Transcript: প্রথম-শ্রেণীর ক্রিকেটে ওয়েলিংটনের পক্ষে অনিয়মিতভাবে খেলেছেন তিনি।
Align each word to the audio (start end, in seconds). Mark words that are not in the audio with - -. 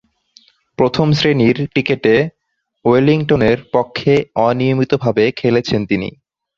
প্রথম-শ্রেণীর 0.77 1.57
ক্রিকেটে 1.71 2.15
ওয়েলিংটনের 2.85 3.57
পক্ষে 3.73 4.13
অনিয়মিতভাবে 4.45 5.23
খেলেছেন 5.31 5.81
তিনি। 5.85 6.09